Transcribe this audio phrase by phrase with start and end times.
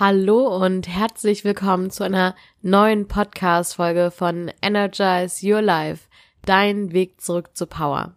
[0.00, 6.08] Hallo und herzlich willkommen zu einer neuen Podcast-Folge von Energize Your Life,
[6.46, 8.16] dein Weg zurück zur Power.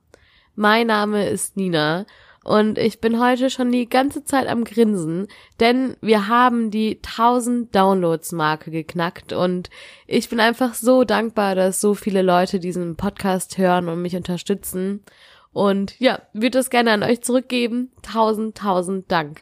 [0.56, 2.06] Mein Name ist Nina
[2.46, 5.28] und ich bin heute schon die ganze Zeit am Grinsen,
[5.60, 9.70] denn wir haben die 1000 Downloads Marke geknackt und
[10.08, 15.04] ich bin einfach so dankbar, dass so viele Leute diesen Podcast hören und mich unterstützen.
[15.52, 17.92] Und ja, würde es gerne an euch zurückgeben.
[18.02, 19.42] Tausend, tausend Dank.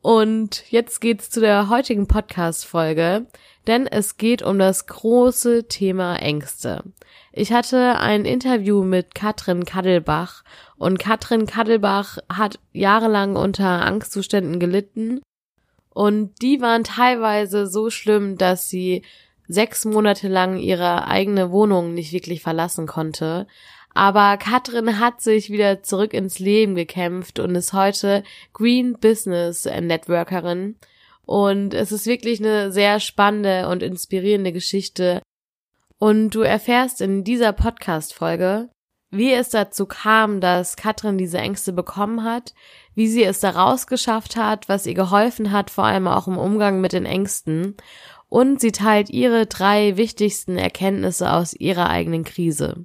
[0.00, 3.26] Und jetzt geht's zu der heutigen Podcast-Folge,
[3.66, 6.84] denn es geht um das große Thema Ängste.
[7.32, 10.44] Ich hatte ein Interview mit Katrin Kaddelbach
[10.76, 15.20] und Katrin Kaddelbach hat jahrelang unter Angstzuständen gelitten
[15.90, 19.02] und die waren teilweise so schlimm, dass sie
[19.48, 23.48] sechs Monate lang ihre eigene Wohnung nicht wirklich verlassen konnte.
[23.94, 28.22] Aber Katrin hat sich wieder zurück ins Leben gekämpft und ist heute
[28.52, 30.76] Green Business Networkerin.
[31.26, 35.20] Und es ist wirklich eine sehr spannende und inspirierende Geschichte.
[35.98, 38.70] Und du erfährst in dieser Podcast-Folge,
[39.10, 42.54] wie es dazu kam, dass Katrin diese Ängste bekommen hat,
[42.94, 46.80] wie sie es daraus geschafft hat, was ihr geholfen hat, vor allem auch im Umgang
[46.80, 47.76] mit den Ängsten.
[48.28, 52.84] Und sie teilt ihre drei wichtigsten Erkenntnisse aus ihrer eigenen Krise.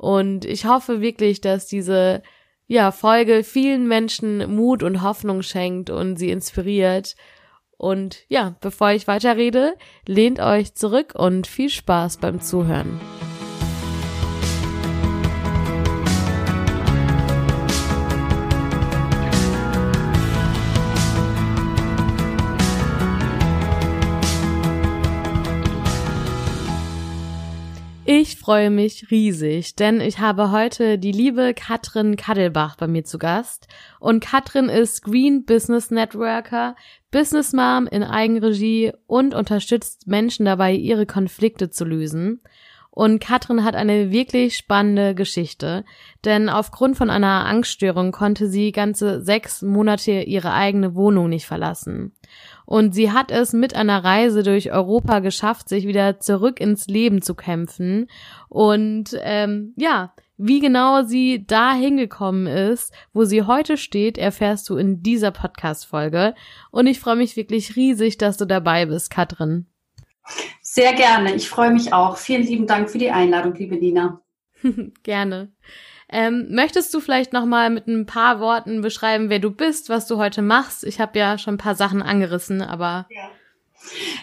[0.00, 2.22] Und ich hoffe wirklich, dass diese
[2.66, 7.16] ja, Folge vielen Menschen Mut und Hoffnung schenkt und sie inspiriert.
[7.76, 9.74] Und ja, bevor ich weiterrede,
[10.06, 12.98] lehnt euch zurück und viel Spaß beim Zuhören.
[28.30, 33.18] Ich freue mich riesig, denn ich habe heute die liebe Katrin Kaddelbach bei mir zu
[33.18, 33.66] Gast.
[33.98, 36.76] Und Katrin ist Green Business Networker,
[37.10, 42.40] Business Mom in Eigenregie und unterstützt Menschen dabei, ihre Konflikte zu lösen.
[42.92, 45.84] Und Katrin hat eine wirklich spannende Geschichte,
[46.24, 52.12] denn aufgrund von einer Angststörung konnte sie ganze sechs Monate ihre eigene Wohnung nicht verlassen.
[52.70, 57.20] Und sie hat es mit einer Reise durch Europa geschafft, sich wieder zurück ins Leben
[57.20, 58.08] zu kämpfen.
[58.48, 64.76] Und ähm, ja, wie genau sie da hingekommen ist, wo sie heute steht, erfährst du
[64.76, 66.36] in dieser Podcast-Folge.
[66.70, 69.66] Und ich freue mich wirklich riesig, dass du dabei bist, Katrin.
[70.62, 71.34] Sehr gerne.
[71.34, 72.18] Ich freue mich auch.
[72.18, 74.20] Vielen lieben Dank für die Einladung, liebe Nina.
[75.02, 75.50] gerne.
[76.12, 80.06] Ähm, möchtest du vielleicht noch mal mit ein paar Worten beschreiben, wer du bist, was
[80.06, 80.84] du heute machst?
[80.84, 83.30] Ich habe ja schon ein paar Sachen angerissen, aber ja.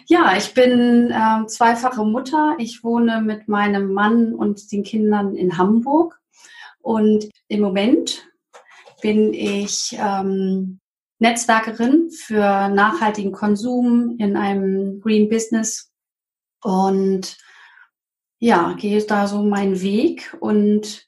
[0.06, 2.56] Ja, ich bin äh, zweifache Mutter.
[2.60, 6.20] Ich wohne mit meinem Mann und den Kindern in Hamburg.
[6.82, 8.28] Und im Moment
[9.02, 10.80] bin ich ähm,
[11.20, 15.92] Netzwerkerin für nachhaltigen Konsum in einem Green Business
[16.62, 17.38] und
[18.40, 21.07] ja, gehe da so meinen Weg und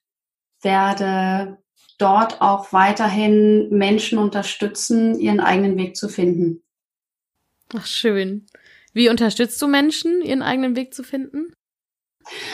[0.62, 1.58] werde
[1.98, 6.64] dort auch weiterhin Menschen unterstützen, ihren eigenen Weg zu finden.
[7.76, 8.48] Ach, schön.
[8.94, 11.54] Wie unterstützt du Menschen, ihren eigenen Weg zu finden?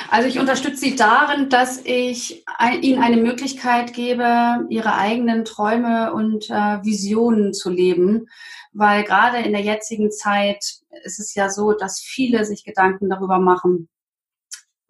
[0.09, 2.45] Also ich unterstütze sie darin, dass ich
[2.81, 8.27] ihnen eine Möglichkeit gebe, ihre eigenen Träume und äh, Visionen zu leben.
[8.73, 10.63] Weil gerade in der jetzigen Zeit
[11.03, 13.89] ist es ja so, dass viele sich Gedanken darüber machen,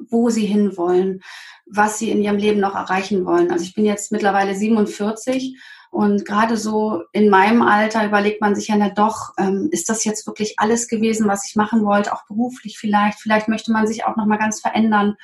[0.09, 1.21] wo sie hinwollen,
[1.66, 3.51] was sie in ihrem Leben noch erreichen wollen.
[3.51, 5.57] Also ich bin jetzt mittlerweile 47
[5.91, 10.03] und gerade so in meinem Alter überlegt man sich ja, na doch, ähm, ist das
[10.03, 13.19] jetzt wirklich alles gewesen, was ich machen wollte, auch beruflich vielleicht.
[13.19, 15.16] Vielleicht möchte man sich auch noch mal ganz verändern.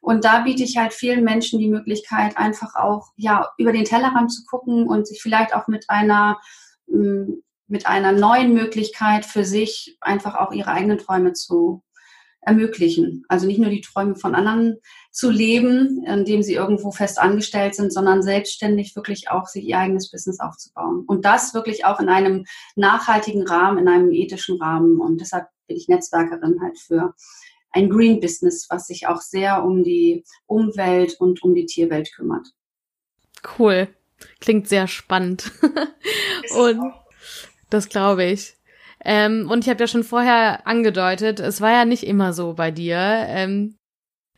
[0.00, 4.32] Und da biete ich halt vielen Menschen die Möglichkeit, einfach auch ja über den Tellerrand
[4.32, 6.38] zu gucken und sich vielleicht auch mit einer
[6.86, 11.82] mm, mit einer neuen Möglichkeit für sich einfach auch ihre eigenen Träume zu
[12.46, 13.24] ermöglichen.
[13.28, 14.76] Also nicht nur die Träume von anderen
[15.10, 20.10] zu leben, indem sie irgendwo fest angestellt sind, sondern selbstständig wirklich auch sich ihr eigenes
[20.10, 21.04] Business aufzubauen.
[21.06, 22.46] Und das wirklich auch in einem
[22.76, 25.00] nachhaltigen Rahmen, in einem ethischen Rahmen.
[25.00, 27.14] Und deshalb bin ich Netzwerkerin halt für
[27.72, 32.46] ein Green Business, was sich auch sehr um die Umwelt und um die Tierwelt kümmert.
[33.58, 33.88] Cool.
[34.40, 35.50] Klingt sehr spannend.
[36.56, 36.80] und
[37.70, 38.55] das glaube ich.
[39.08, 42.72] Ähm, und ich habe ja schon vorher angedeutet, es war ja nicht immer so bei
[42.72, 42.96] dir.
[42.98, 43.76] Ähm,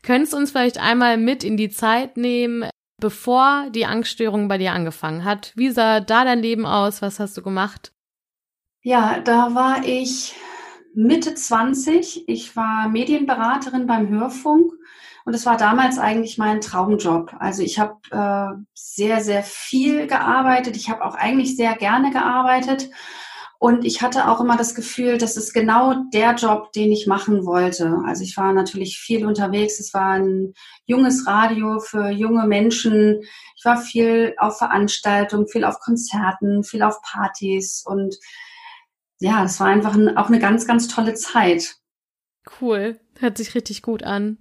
[0.02, 2.68] könntest uns vielleicht einmal mit in die Zeit nehmen,
[3.00, 5.52] bevor die Angststörung bei dir angefangen hat?
[5.56, 7.00] Wie sah da dein Leben aus?
[7.00, 7.92] Was hast du gemacht?
[8.82, 10.34] Ja, da war ich
[10.94, 12.28] Mitte 20.
[12.28, 14.74] Ich war Medienberaterin beim Hörfunk
[15.24, 17.34] und es war damals eigentlich mein Traumjob.
[17.38, 20.76] Also ich habe äh, sehr, sehr viel gearbeitet.
[20.76, 22.90] Ich habe auch eigentlich sehr gerne gearbeitet
[23.60, 27.44] Und ich hatte auch immer das Gefühl, das ist genau der Job, den ich machen
[27.44, 28.02] wollte.
[28.06, 29.80] Also ich war natürlich viel unterwegs.
[29.80, 30.54] Es war ein
[30.86, 33.20] junges Radio für junge Menschen.
[33.56, 37.82] Ich war viel auf Veranstaltungen, viel auf Konzerten, viel auf Partys.
[37.84, 38.16] Und
[39.18, 41.74] ja, es war einfach ein, auch eine ganz, ganz tolle Zeit.
[42.60, 43.00] Cool.
[43.18, 44.38] Hört sich richtig gut an.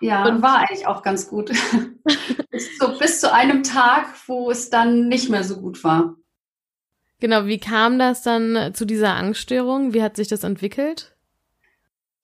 [0.00, 1.50] Ja, und war eigentlich auch ganz gut.
[2.78, 6.16] zu, bis zu einem Tag, wo es dann nicht mehr so gut war.
[7.20, 9.92] Genau, wie kam das dann zu dieser Angststörung?
[9.92, 11.16] Wie hat sich das entwickelt?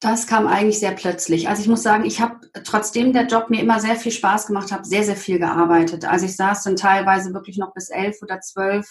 [0.01, 1.49] Das kam eigentlich sehr plötzlich.
[1.49, 4.71] Also ich muss sagen, ich habe trotzdem der Job mir immer sehr viel Spaß gemacht,
[4.71, 6.05] habe sehr, sehr viel gearbeitet.
[6.05, 8.87] Also ich saß dann teilweise wirklich noch bis elf oder zwölf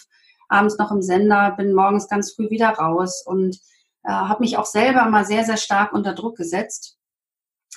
[0.48, 3.56] abends noch im Sender, bin morgens ganz früh wieder raus und
[4.04, 6.98] äh, habe mich auch selber mal sehr, sehr stark unter Druck gesetzt,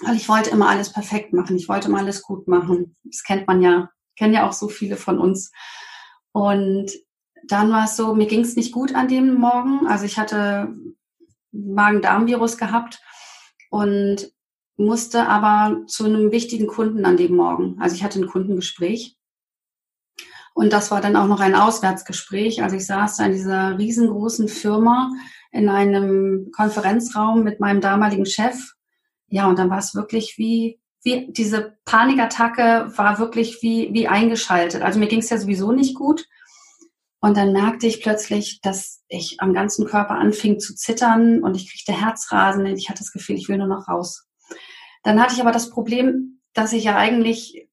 [0.01, 1.55] weil ich wollte immer alles perfekt machen.
[1.55, 2.95] Ich wollte immer alles gut machen.
[3.03, 5.51] Das kennt man ja, kennen ja auch so viele von uns.
[6.31, 6.91] Und
[7.45, 9.87] dann war es so, mir ging es nicht gut an dem Morgen.
[9.87, 10.75] Also ich hatte
[11.51, 13.01] Magen-Darm-Virus gehabt
[13.69, 14.31] und
[14.77, 17.77] musste aber zu einem wichtigen Kunden an dem Morgen.
[17.79, 19.17] Also ich hatte ein Kundengespräch.
[20.53, 22.63] Und das war dann auch noch ein Auswärtsgespräch.
[22.63, 25.11] Also ich saß da in dieser riesengroßen Firma
[25.51, 28.73] in einem Konferenzraum mit meinem damaligen Chef.
[29.27, 34.81] Ja, und dann war es wirklich wie, wie diese Panikattacke war wirklich wie, wie eingeschaltet.
[34.81, 36.25] Also mir ging es ja sowieso nicht gut.
[37.19, 41.71] Und dann merkte ich plötzlich, dass ich am ganzen Körper anfing zu zittern und ich
[41.71, 44.27] kriegte Herzrasen und ich hatte das Gefühl, ich will nur noch raus.
[45.03, 47.67] Dann hatte ich aber das Problem, dass ich ja eigentlich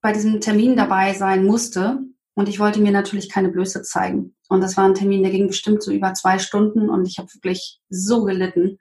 [0.00, 2.00] bei diesem Termin dabei sein musste
[2.34, 4.36] und ich wollte mir natürlich keine Blöße zeigen.
[4.48, 7.32] Und das war ein Termin, der ging bestimmt so über zwei Stunden und ich habe
[7.34, 8.78] wirklich so gelitten.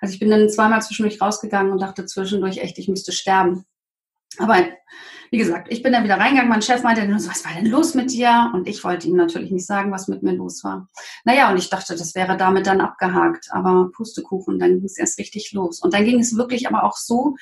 [0.00, 3.64] Also ich bin dann zweimal zwischendurch rausgegangen und dachte zwischendurch echt, ich müsste sterben.
[4.38, 4.56] Aber
[5.30, 6.48] wie gesagt, ich bin dann wieder reingegangen.
[6.50, 8.50] Mein Chef meinte dann so, was war denn los mit dir?
[8.54, 10.88] Und ich wollte ihm natürlich nicht sagen, was mit mir los war.
[11.24, 13.48] Naja, und ich dachte, das wäre damit dann abgehakt.
[13.50, 15.80] Aber Pustekuchen, dann ging es erst richtig los.
[15.80, 17.36] Und dann ging es wirklich aber auch so,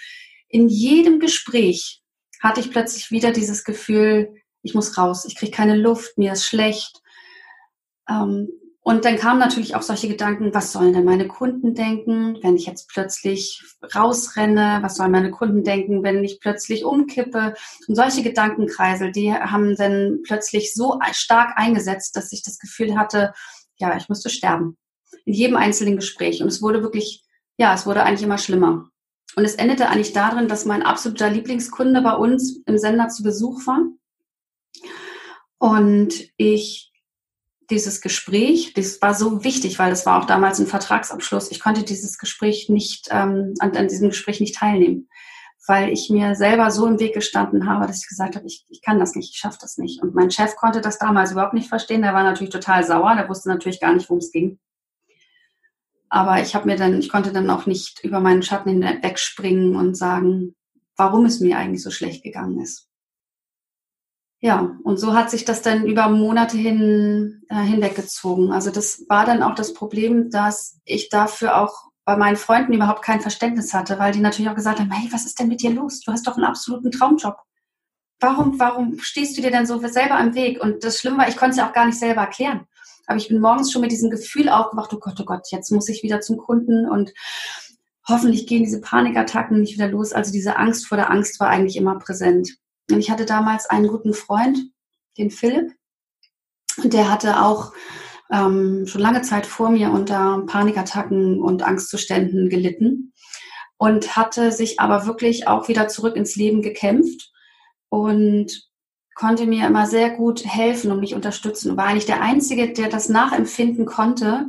[0.49, 2.03] in jedem Gespräch
[2.41, 6.47] hatte ich plötzlich wieder dieses Gefühl, ich muss raus, ich kriege keine Luft, mir ist
[6.47, 7.03] schlecht.
[8.09, 8.49] Ähm,
[8.87, 12.67] und dann kamen natürlich auch solche Gedanken, was sollen denn meine Kunden denken, wenn ich
[12.67, 13.63] jetzt plötzlich
[13.95, 14.81] rausrenne?
[14.83, 17.55] Was sollen meine Kunden denken, wenn ich plötzlich umkippe?
[17.89, 23.33] Und solche Gedankenkreisel, die haben dann plötzlich so stark eingesetzt, dass ich das Gefühl hatte,
[23.79, 24.77] ja, ich müsste sterben.
[25.25, 26.43] In jedem einzelnen Gespräch.
[26.43, 27.25] Und es wurde wirklich,
[27.57, 28.91] ja, es wurde eigentlich immer schlimmer.
[29.35, 33.67] Und es endete eigentlich darin, dass mein absoluter Lieblingskunde bei uns im Sender zu Besuch
[33.67, 33.81] war.
[35.57, 36.93] Und ich
[37.71, 41.51] dieses Gespräch, das war so wichtig, weil das war auch damals ein Vertragsabschluss.
[41.51, 45.09] Ich konnte dieses Gespräch nicht, ähm, an, diesem Gespräch nicht teilnehmen,
[45.67, 48.83] weil ich mir selber so im Weg gestanden habe, dass ich gesagt habe, ich, ich
[48.83, 50.03] kann das nicht, ich schaffe das nicht.
[50.03, 52.03] Und mein Chef konnte das damals überhaupt nicht verstehen.
[52.03, 54.59] Der war natürlich total sauer, der wusste natürlich gar nicht, worum es ging.
[56.09, 59.97] Aber ich habe mir dann, ich konnte dann auch nicht über meinen Schatten hinwegspringen und
[59.97, 60.55] sagen,
[60.97, 62.89] warum es mir eigentlich so schlecht gegangen ist.
[64.41, 68.53] Ja, und so hat sich das dann über Monate hin äh, hinweggezogen.
[68.53, 73.03] Also das war dann auch das Problem, dass ich dafür auch bei meinen Freunden überhaupt
[73.03, 75.71] kein Verständnis hatte, weil die natürlich auch gesagt haben, hey, was ist denn mit dir
[75.71, 76.01] los?
[76.01, 77.37] Du hast doch einen absoluten Traumjob.
[78.21, 80.63] Warum, warum stehst du dir denn so selber am Weg?
[80.63, 82.67] Und das Schlimme war, ich konnte es ja auch gar nicht selber erklären.
[83.07, 85.89] Aber ich bin morgens schon mit diesem Gefühl aufgewacht, oh Gott, oh Gott, jetzt muss
[85.89, 87.13] ich wieder zum Kunden und
[88.09, 90.13] hoffentlich gehen diese Panikattacken nicht wieder los.
[90.13, 92.57] Also diese Angst vor der Angst war eigentlich immer präsent.
[92.91, 94.59] Und ich hatte damals einen guten Freund,
[95.17, 95.73] den Philipp,
[96.83, 97.73] und der hatte auch
[98.33, 103.13] ähm, schon lange Zeit vor mir unter Panikattacken und Angstzuständen gelitten
[103.77, 107.31] und hatte sich aber wirklich auch wieder zurück ins Leben gekämpft
[107.89, 108.69] und
[109.15, 112.89] konnte mir immer sehr gut helfen und mich unterstützen und war eigentlich der Einzige, der
[112.89, 114.47] das nachempfinden konnte,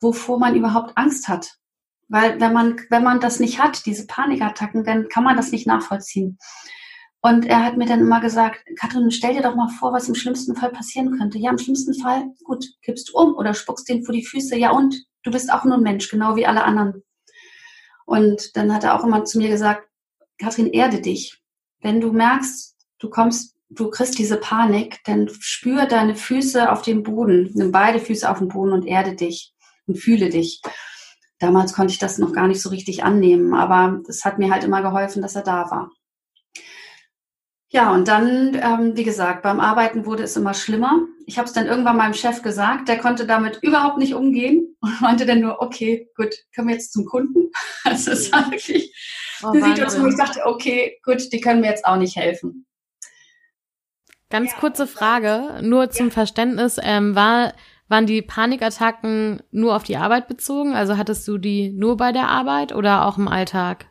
[0.00, 1.56] wovor man überhaupt Angst hat.
[2.08, 5.66] Weil wenn man, wenn man das nicht hat, diese Panikattacken, dann kann man das nicht
[5.66, 6.38] nachvollziehen.
[7.20, 10.14] Und er hat mir dann immer gesagt, Katrin, stell dir doch mal vor, was im
[10.14, 11.38] schlimmsten Fall passieren könnte.
[11.38, 14.56] Ja, im schlimmsten Fall, gut, kippst du um oder spuckst den vor die Füße.
[14.56, 14.94] Ja, und
[15.24, 17.02] du bist auch nur ein Mensch, genau wie alle anderen.
[18.06, 19.88] Und dann hat er auch immer zu mir gesagt,
[20.40, 21.42] Katrin, erde dich.
[21.80, 27.02] Wenn du merkst, du kommst, du kriegst diese Panik, dann spür deine Füße auf dem
[27.02, 29.52] Boden, nimm beide Füße auf den Boden und erde dich
[29.86, 30.62] und fühle dich.
[31.40, 34.64] Damals konnte ich das noch gar nicht so richtig annehmen, aber es hat mir halt
[34.64, 35.90] immer geholfen, dass er da war.
[37.70, 41.00] Ja, und dann, ähm, wie gesagt, beim Arbeiten wurde es immer schlimmer.
[41.26, 45.00] Ich habe es dann irgendwann meinem Chef gesagt, der konnte damit überhaupt nicht umgehen und
[45.00, 47.50] meinte dann nur, okay, gut, können wir jetzt zum Kunden?
[47.84, 48.94] Also es war wirklich
[49.42, 52.66] oh, eine Situation, wo ich dachte, okay, gut, die können mir jetzt auch nicht helfen.
[54.28, 56.12] Ganz kurze Frage, nur zum ja.
[56.12, 57.54] Verständnis, ähm, war
[57.88, 60.74] Waren die Panikattacken nur auf die Arbeit bezogen?
[60.74, 63.86] Also hattest du die nur bei der Arbeit oder auch im Alltag?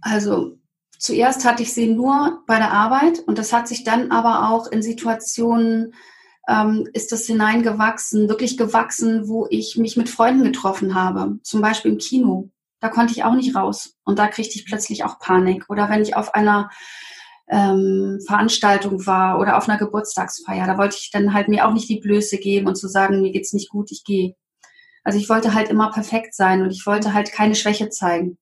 [0.00, 0.58] Also
[1.04, 4.66] zuerst hatte ich sie nur bei der Arbeit und das hat sich dann aber auch
[4.68, 5.92] in Situationen
[6.48, 11.92] ähm, ist das hineingewachsen, wirklich gewachsen, wo ich mich mit Freunden getroffen habe, zum Beispiel
[11.92, 12.50] im Kino.
[12.80, 15.66] Da konnte ich auch nicht raus und da kriegte ich plötzlich auch Panik.
[15.68, 16.70] Oder wenn ich auf einer
[17.48, 21.88] ähm, Veranstaltung war oder auf einer Geburtstagsfeier, da wollte ich dann halt mir auch nicht
[21.90, 24.36] die Blöße geben und zu sagen, mir geht's nicht gut, ich gehe.
[25.02, 28.38] Also ich wollte halt immer perfekt sein und ich wollte halt keine Schwäche zeigen.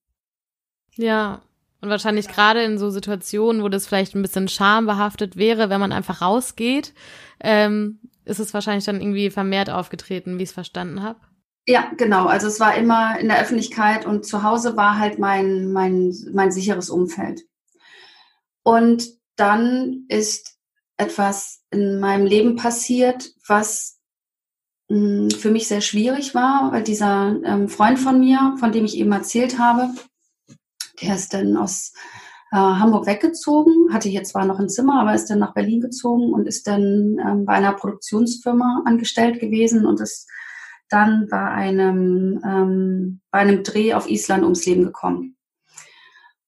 [0.94, 1.42] Ja,
[1.82, 5.92] und wahrscheinlich gerade in so Situationen, wo das vielleicht ein bisschen schambehaftet wäre, wenn man
[5.92, 6.94] einfach rausgeht,
[7.40, 11.18] ähm, ist es wahrscheinlich dann irgendwie vermehrt aufgetreten, wie ich es verstanden habe.
[11.66, 12.26] Ja, genau.
[12.26, 16.52] Also es war immer in der Öffentlichkeit und zu Hause war halt mein, mein, mein
[16.52, 17.42] sicheres Umfeld.
[18.62, 20.56] Und dann ist
[20.96, 23.98] etwas in meinem Leben passiert, was
[24.88, 28.84] mh, hm, für mich sehr schwierig war, weil dieser ähm, Freund von mir, von dem
[28.84, 29.90] ich eben erzählt habe,
[31.02, 31.92] der ist dann aus
[32.52, 36.32] äh, Hamburg weggezogen, hatte hier zwar noch ein Zimmer, aber ist dann nach Berlin gezogen
[36.32, 40.28] und ist dann ähm, bei einer Produktionsfirma angestellt gewesen und ist
[40.88, 45.36] dann bei einem, ähm, bei einem Dreh auf Island ums Leben gekommen.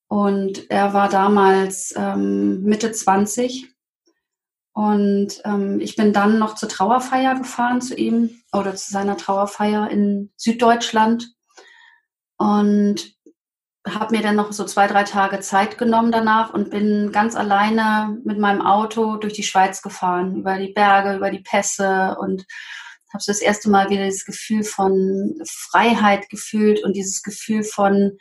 [0.08, 3.74] Und er war damals ähm, Mitte 20
[4.74, 9.88] und ähm, ich bin dann noch zur Trauerfeier gefahren zu ihm oder zu seiner Trauerfeier
[9.90, 11.32] in Süddeutschland
[12.36, 13.13] und
[13.86, 18.18] habe mir dann noch so zwei, drei Tage Zeit genommen danach und bin ganz alleine
[18.24, 22.46] mit meinem Auto durch die Schweiz gefahren, über die Berge, über die Pässe und
[23.14, 28.18] habe so das erste Mal wieder dieses Gefühl von Freiheit gefühlt und dieses Gefühl von,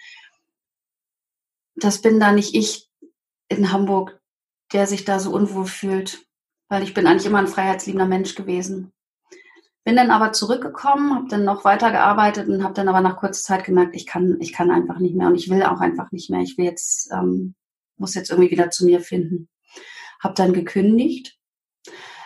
[1.76, 2.90] das bin da nicht ich
[3.50, 4.22] in Hamburg,
[4.72, 6.26] der sich da so unwohl fühlt,
[6.70, 8.93] weil ich bin eigentlich immer ein freiheitsliebender Mensch gewesen.
[9.86, 13.66] Bin dann aber zurückgekommen, habe dann noch weitergearbeitet und habe dann aber nach kurzer Zeit
[13.66, 16.40] gemerkt, ich kann, ich kann einfach nicht mehr und ich will auch einfach nicht mehr.
[16.42, 17.56] Ich will jetzt, ähm,
[17.98, 19.50] muss jetzt irgendwie wieder zu mir finden.
[20.22, 21.38] Habe dann gekündigt.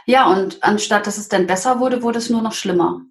[0.06, 3.02] Ja, und anstatt dass es dann besser wurde, wurde es nur noch schlimmer.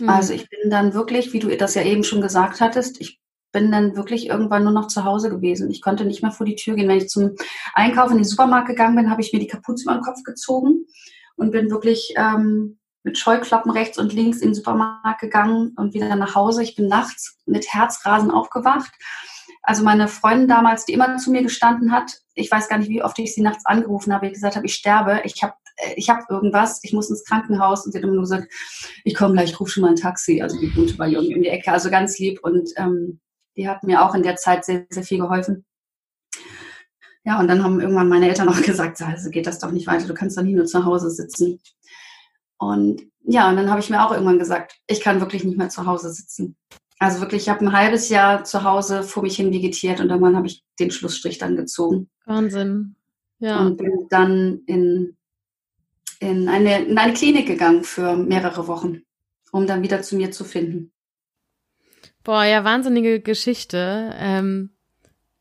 [0.00, 0.08] Mhm.
[0.08, 3.20] Also ich bin dann wirklich, wie du das ja eben schon gesagt hattest, ich
[3.52, 5.70] bin dann wirklich irgendwann nur noch zu Hause gewesen.
[5.70, 6.88] Ich konnte nicht mehr vor die Tür gehen.
[6.88, 7.34] Wenn ich zum
[7.74, 10.86] Einkaufen in den Supermarkt gegangen bin, habe ich mir die Kapuze über den Kopf gezogen
[11.36, 12.77] und bin wirklich ähm,
[13.08, 16.62] mit Scheuklappen rechts und links in den Supermarkt gegangen und wieder nach Hause.
[16.62, 18.92] Ich bin nachts mit Herzrasen aufgewacht.
[19.62, 23.02] Also meine Freundin damals, die immer zu mir gestanden hat, ich weiß gar nicht, wie
[23.02, 25.54] oft ich sie nachts angerufen habe, ich gesagt habe, ich sterbe, ich habe
[25.96, 28.52] ich hab irgendwas, ich muss ins Krankenhaus und sie hat immer nur gesagt,
[29.04, 30.42] ich komme gleich, ich rufe schon mal ein Taxi.
[30.42, 33.20] Also die wohnte bei Jungen in die Ecke, also ganz lieb und ähm,
[33.56, 35.64] die hat mir auch in der Zeit sehr, sehr viel geholfen.
[37.24, 40.06] Ja, und dann haben irgendwann meine Eltern auch gesagt, also geht das doch nicht weiter,
[40.06, 41.60] du kannst doch nicht nur zu Hause sitzen.
[42.58, 45.68] Und ja, und dann habe ich mir auch irgendwann gesagt, ich kann wirklich nicht mehr
[45.68, 46.56] zu Hause sitzen.
[46.98, 50.36] Also wirklich, ich habe ein halbes Jahr zu Hause vor mich hin vegetiert und irgendwann
[50.36, 52.08] habe ich den Schlussstrich dann gezogen.
[52.24, 52.96] Wahnsinn.
[53.38, 53.60] Ja.
[53.60, 55.16] Und bin dann in,
[56.18, 59.02] in, eine, in eine Klinik gegangen für mehrere Wochen,
[59.52, 60.92] um dann wieder zu mir zu finden.
[62.24, 64.12] Boah, ja, wahnsinnige Geschichte.
[64.18, 64.70] Ähm,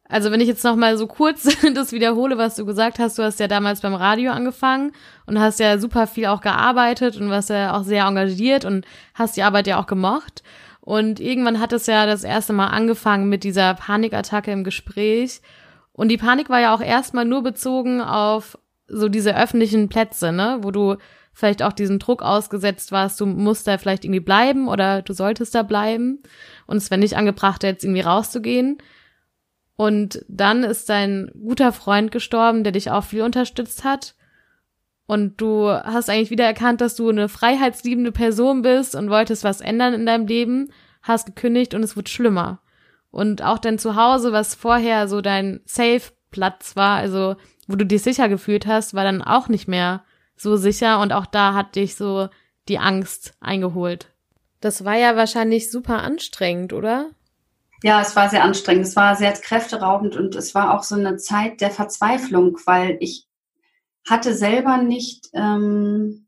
[0.09, 3.23] also wenn ich jetzt noch mal so kurz das wiederhole, was du gesagt hast, du
[3.23, 4.93] hast ja damals beim Radio angefangen
[5.25, 9.35] und hast ja super viel auch gearbeitet und warst ja auch sehr engagiert und hast
[9.37, 10.43] die Arbeit ja auch gemocht.
[10.81, 15.41] Und irgendwann hat es ja das erste Mal angefangen mit dieser Panikattacke im Gespräch.
[15.91, 20.59] Und die Panik war ja auch erstmal nur bezogen auf so diese öffentlichen Plätze, ne,
[20.61, 20.95] wo du
[21.33, 25.53] vielleicht auch diesen Druck ausgesetzt warst, du musst da vielleicht irgendwie bleiben oder du solltest
[25.53, 26.23] da bleiben.
[26.65, 28.77] Und es wäre nicht angebracht, jetzt irgendwie rauszugehen.
[29.77, 34.15] Und dann ist dein guter Freund gestorben, der dich auch viel unterstützt hat.
[35.05, 39.61] Und du hast eigentlich wieder erkannt, dass du eine freiheitsliebende Person bist und wolltest was
[39.61, 42.59] ändern in deinem Leben, hast gekündigt und es wird schlimmer.
[43.11, 47.35] Und auch dein Zuhause, was vorher so dein Safe-Platz war, also
[47.67, 50.03] wo du dich sicher gefühlt hast, war dann auch nicht mehr
[50.35, 52.29] so sicher und auch da hat dich so
[52.67, 54.07] die Angst eingeholt.
[54.59, 57.11] Das war ja wahrscheinlich super anstrengend, oder?
[57.83, 58.85] Ja, es war sehr anstrengend.
[58.85, 63.27] Es war sehr kräfteraubend und es war auch so eine Zeit der Verzweiflung, weil ich
[64.07, 66.27] hatte selber nicht, ähm,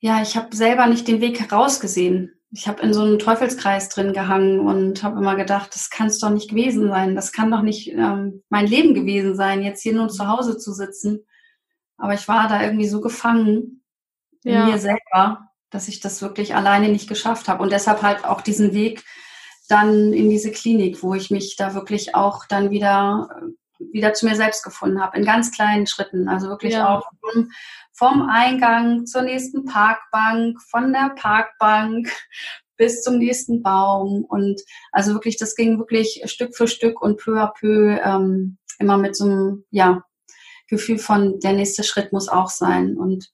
[0.00, 2.34] ja, ich habe selber nicht den Weg herausgesehen.
[2.50, 6.18] Ich habe in so einem Teufelskreis drin gehangen und habe immer gedacht, das kann es
[6.18, 7.14] doch nicht gewesen sein.
[7.14, 10.72] Das kann doch nicht ähm, mein Leben gewesen sein, jetzt hier nur zu Hause zu
[10.72, 11.26] sitzen.
[11.96, 13.82] Aber ich war da irgendwie so gefangen
[14.44, 14.62] ja.
[14.62, 18.40] in mir selber, dass ich das wirklich alleine nicht geschafft habe und deshalb halt auch
[18.40, 19.04] diesen Weg
[19.68, 23.28] dann in diese Klinik, wo ich mich da wirklich auch dann wieder
[23.92, 26.28] wieder zu mir selbst gefunden habe, in ganz kleinen Schritten.
[26.28, 26.88] Also wirklich ja.
[26.88, 27.10] auch
[27.92, 32.10] vom Eingang zur nächsten Parkbank, von der Parkbank
[32.76, 34.24] bis zum nächsten Baum.
[34.24, 34.60] Und
[34.92, 39.16] also wirklich, das ging wirklich Stück für Stück und peu à peu ähm, immer mit
[39.16, 40.02] so einem, ja,
[40.68, 42.98] Gefühl von, der nächste Schritt muss auch sein.
[42.98, 43.30] Und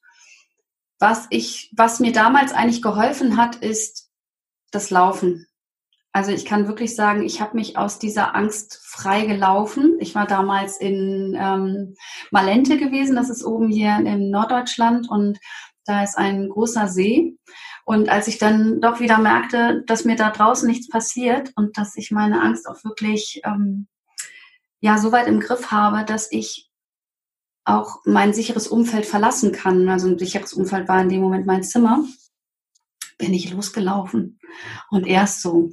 [0.99, 4.09] was ich, was mir damals eigentlich geholfen hat, ist
[4.71, 5.45] das Laufen.
[6.15, 9.97] Also ich kann wirklich sagen, ich habe mich aus dieser Angst frei gelaufen.
[9.99, 11.95] Ich war damals in ähm,
[12.31, 15.39] Malente gewesen, das ist oben hier in Norddeutschland und
[15.83, 17.37] da ist ein großer See.
[17.83, 21.97] Und als ich dann doch wieder merkte, dass mir da draußen nichts passiert und dass
[21.97, 23.87] ich meine Angst auch wirklich ähm,
[24.79, 26.71] ja so weit im Griff habe, dass ich
[27.65, 29.89] auch mein sicheres Umfeld verlassen kann.
[29.89, 32.05] Also ein sicheres Umfeld war in dem Moment mein Zimmer.
[33.17, 34.39] Bin ich losgelaufen
[34.89, 35.71] und erst so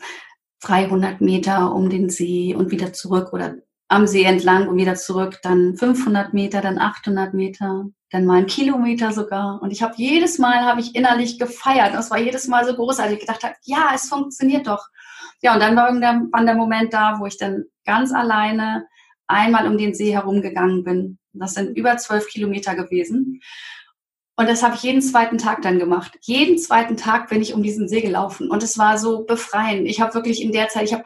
[0.63, 3.57] 300 Meter um den See und wieder zurück oder
[3.89, 8.47] am See entlang und wieder zurück, dann 500 Meter, dann 800 Meter, dann mal einen
[8.47, 9.61] Kilometer sogar.
[9.61, 11.95] Und ich habe jedes Mal, habe ich innerlich gefeiert.
[11.95, 13.19] Das war jedes Mal so großartig.
[13.19, 14.87] Ich gedacht habe, ja, es funktioniert doch.
[15.43, 18.87] Ja, und dann war irgendwann der Moment da, wo ich dann ganz alleine
[19.27, 21.19] einmal um den See herumgegangen bin.
[21.35, 23.41] Das sind über zwölf Kilometer gewesen.
[24.43, 26.19] Und das habe ich jeden zweiten Tag dann gemacht.
[26.23, 28.51] Jeden zweiten Tag bin ich um diesen See gelaufen.
[28.51, 29.87] Und es war so befreiend.
[29.87, 31.05] Ich habe wirklich in der Zeit, ich habe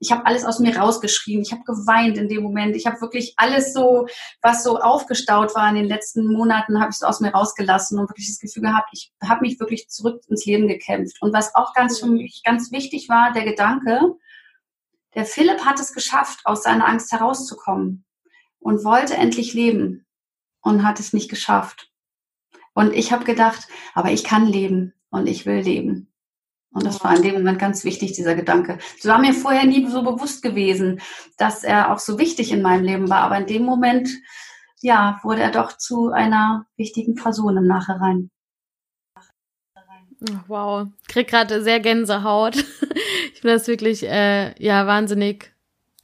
[0.00, 1.42] ich habe alles aus mir rausgeschrieben.
[1.42, 2.76] Ich habe geweint in dem Moment.
[2.76, 4.06] Ich habe wirklich alles so,
[4.42, 8.10] was so aufgestaut war in den letzten Monaten, habe ich so aus mir rausgelassen und
[8.10, 11.22] wirklich das Gefühl gehabt, ich habe mich wirklich zurück ins Leben gekämpft.
[11.22, 14.12] Und was auch ganz für mich ganz wichtig war, der Gedanke,
[15.14, 18.04] der Philipp hat es geschafft, aus seiner Angst herauszukommen
[18.58, 20.04] und wollte endlich leben
[20.60, 21.88] und hat es nicht geschafft.
[22.74, 26.12] Und ich habe gedacht, aber ich kann leben und ich will leben.
[26.72, 28.78] Und das war in dem Moment ganz wichtig, dieser Gedanke.
[28.96, 31.00] Das war mir vorher nie so bewusst gewesen,
[31.38, 33.20] dass er auch so wichtig in meinem Leben war.
[33.20, 34.08] Aber in dem Moment,
[34.82, 38.30] ja, wurde er doch zu einer wichtigen Person im Nachhinein.
[40.48, 42.64] Wow, krieg gerade sehr Gänsehaut.
[43.34, 45.53] Ich finde das wirklich äh, ja wahnsinnig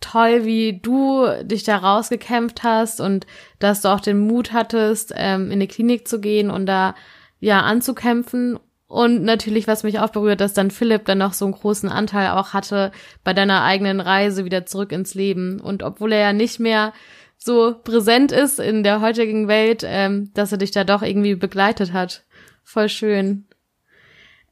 [0.00, 3.26] toll, wie du dich da rausgekämpft hast und
[3.58, 6.94] dass du auch den Mut hattest, ähm, in die Klinik zu gehen und da
[7.38, 8.58] ja anzukämpfen.
[8.86, 12.30] Und natürlich, was mich auch berührt, dass dann Philipp dann noch so einen großen Anteil
[12.30, 12.90] auch hatte
[13.22, 15.60] bei deiner eigenen Reise wieder zurück ins Leben.
[15.60, 16.92] Und obwohl er ja nicht mehr
[17.36, 21.92] so präsent ist in der heutigen Welt, ähm, dass er dich da doch irgendwie begleitet
[21.92, 22.24] hat.
[22.64, 23.46] Voll schön.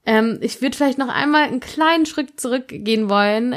[0.06, 3.56] Ähm, ich würde vielleicht noch einmal einen kleinen Schritt zurückgehen wollen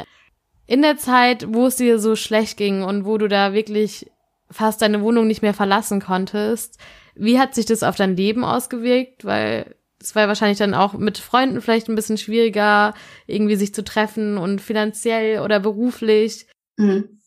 [0.66, 4.10] in der Zeit, wo es dir so schlecht ging und wo du da wirklich
[4.50, 6.78] fast deine Wohnung nicht mehr verlassen konntest,
[7.14, 9.24] wie hat sich das auf dein Leben ausgewirkt?
[9.24, 12.94] Weil es war wahrscheinlich dann auch mit Freunden vielleicht ein bisschen schwieriger,
[13.26, 16.46] irgendwie sich zu treffen und finanziell oder beruflich.
[16.76, 17.20] Mhm.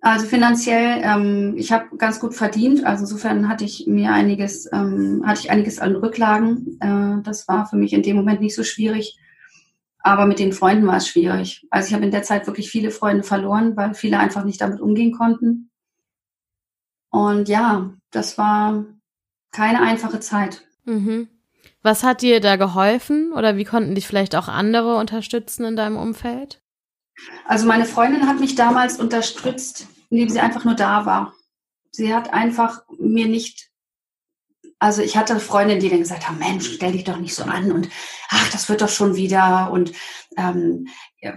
[0.00, 2.84] Also finanziell, ähm, ich habe ganz gut verdient.
[2.84, 6.78] Also insofern hatte ich mir einiges, ähm, hatte ich einiges an Rücklagen.
[6.80, 9.18] Äh, das war für mich in dem Moment nicht so schwierig.
[10.00, 11.66] Aber mit den Freunden war es schwierig.
[11.70, 14.80] Also ich habe in der Zeit wirklich viele Freunde verloren, weil viele einfach nicht damit
[14.80, 15.70] umgehen konnten.
[17.10, 18.84] Und ja, das war
[19.50, 20.62] keine einfache Zeit.
[20.84, 21.28] Mhm.
[21.82, 25.96] Was hat dir da geholfen oder wie konnten dich vielleicht auch andere unterstützen in deinem
[25.96, 26.60] Umfeld?
[27.46, 31.34] Also meine Freundin hat mich damals unterstützt, indem sie einfach nur da war.
[31.90, 33.67] Sie hat einfach mir nicht
[34.78, 37.72] also ich hatte Freundinnen, die dann gesagt haben, Mensch, stell dich doch nicht so an
[37.72, 37.88] und
[38.28, 39.92] ach, das wird doch schon wieder und
[40.36, 40.86] ähm,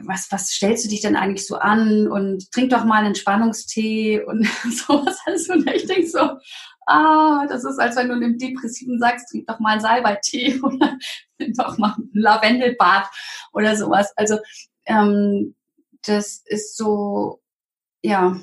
[0.03, 4.21] was, was stellst du dich denn eigentlich so an und trink doch mal einen Entspannungstee
[4.23, 5.49] und sowas alles.
[5.49, 6.37] Und ich denke so,
[6.85, 10.97] ah, das ist, als wenn du einem Depressiven sagst, trink doch mal einen Salbeitee oder
[11.39, 13.07] nimm doch mal ein Lavendelbad
[13.53, 14.13] oder sowas.
[14.15, 14.39] Also
[14.85, 15.55] ähm,
[16.05, 17.41] das ist so,
[18.03, 18.39] ja,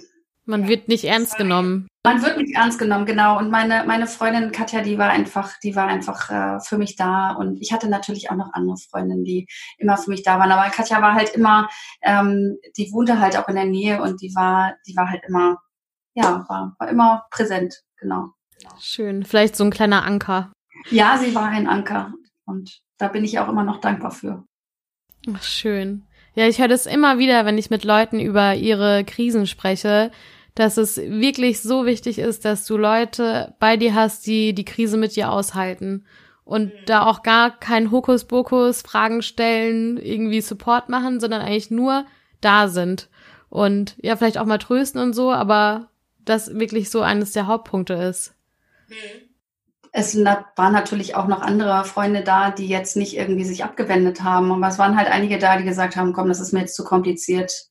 [0.48, 1.88] man wird nicht ernst genommen.
[2.04, 3.38] Man wird nicht ernst genommen, genau.
[3.38, 7.32] Und meine, meine Freundin Katja, die war einfach, die war einfach äh, für mich da.
[7.32, 10.50] Und ich hatte natürlich auch noch andere Freundinnen, die immer für mich da waren.
[10.50, 11.68] Aber Katja war halt immer,
[12.02, 15.58] ähm, die wohnte halt auch in der Nähe und die war, die war halt immer,
[16.14, 18.30] ja, war, war immer präsent, genau.
[18.80, 19.24] Schön.
[19.24, 20.50] Vielleicht so ein kleiner Anker.
[20.90, 22.14] Ja, sie war ein Anker.
[22.46, 24.44] Und da bin ich auch immer noch dankbar für.
[25.34, 26.06] Ach, schön.
[26.34, 30.10] Ja, ich höre das immer wieder, wenn ich mit Leuten über ihre Krisen spreche,
[30.58, 34.96] dass es wirklich so wichtig ist, dass du Leute bei dir hast, die die Krise
[34.96, 36.04] mit dir aushalten
[36.44, 36.78] und mhm.
[36.86, 42.06] da auch gar kein Hokuspokus, Fragen stellen, irgendwie Support machen, sondern eigentlich nur
[42.40, 43.08] da sind
[43.48, 47.94] und ja, vielleicht auch mal trösten und so, aber das wirklich so eines der Hauptpunkte
[47.94, 48.34] ist.
[48.88, 48.94] Mhm.
[49.92, 54.50] Es waren natürlich auch noch andere Freunde da, die jetzt nicht irgendwie sich abgewendet haben,
[54.50, 56.84] aber es waren halt einige da, die gesagt haben, komm, das ist mir jetzt zu
[56.84, 57.68] kompliziert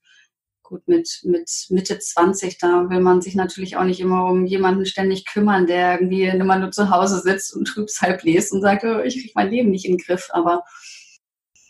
[0.68, 4.86] gut, mit, mit Mitte 20, da will man sich natürlich auch nicht immer um jemanden
[4.86, 9.00] ständig kümmern, der irgendwie immer nur zu Hause sitzt und Trübsal bläst und sagt, oh,
[9.00, 10.28] ich kriege mein Leben nicht in den Griff.
[10.32, 10.64] Aber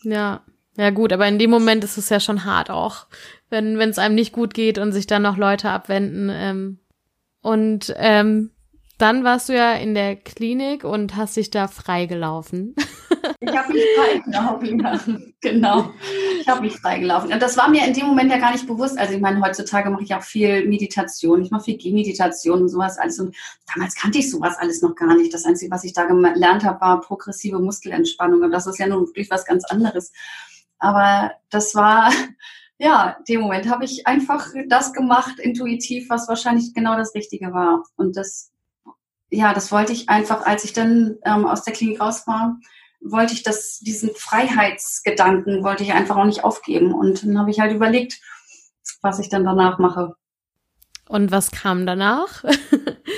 [0.03, 0.43] ja,
[0.77, 3.05] ja gut, aber in dem Moment ist es ja schon hart auch,
[3.49, 6.29] wenn es einem nicht gut geht und sich dann noch Leute abwenden.
[6.33, 6.79] Ähm,
[7.41, 8.51] und ähm,
[8.97, 12.75] dann warst du ja in der Klinik und hast dich da freigelaufen.
[13.39, 15.91] Ich habe mich freigelaufen, genau.
[16.39, 17.31] Ich habe mich freigelaufen.
[17.31, 18.97] Und das war mir in dem Moment ja gar nicht bewusst.
[18.97, 21.41] Also ich meine, heutzutage mache ich auch viel Meditation.
[21.41, 23.19] Ich mache viel Gehmeditation und sowas alles.
[23.19, 23.35] Und
[23.73, 25.33] damals kannte ich sowas alles noch gar nicht.
[25.33, 28.41] Das Einzige, was ich da gelernt habe, war progressive Muskelentspannung.
[28.41, 30.11] Und das ist ja nun wirklich was ganz anderes.
[30.79, 32.11] Aber das war,
[32.77, 37.83] ja, dem Moment habe ich einfach das gemacht, intuitiv, was wahrscheinlich genau das Richtige war.
[37.95, 38.51] Und das
[39.29, 42.57] ja, das wollte ich einfach, als ich dann ähm, aus der Klinik raus war,
[43.01, 46.93] wollte ich das, diesen Freiheitsgedanken wollte ich einfach auch nicht aufgeben.
[46.93, 48.19] Und dann habe ich halt überlegt,
[49.01, 50.15] was ich dann danach mache.
[51.07, 52.43] Und was kam danach?